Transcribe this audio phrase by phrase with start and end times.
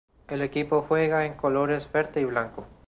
[0.27, 2.65] El equipo juega en colores verde y blanco.